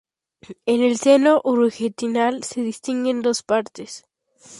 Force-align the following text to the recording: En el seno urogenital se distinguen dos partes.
En 0.65 0.81
el 0.81 0.97
seno 0.97 1.41
urogenital 1.43 2.43
se 2.43 2.63
distinguen 2.63 3.21
dos 3.21 3.43
partes. 3.43 4.03